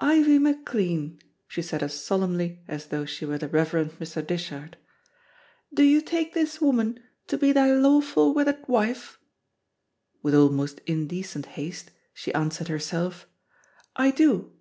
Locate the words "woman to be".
6.60-7.52